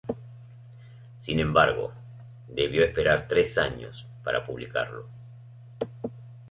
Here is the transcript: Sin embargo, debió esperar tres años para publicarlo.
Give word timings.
Sin 1.19 1.39
embargo, 1.39 1.93
debió 2.47 2.83
esperar 2.83 3.27
tres 3.29 3.55
años 3.59 4.07
para 4.23 4.43
publicarlo. 4.47 5.05